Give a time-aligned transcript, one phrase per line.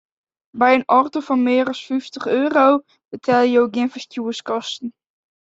[0.59, 2.67] By in oarder fan mear as fyftich euro
[3.09, 4.89] betelje jo gjin ferstjoerskosten.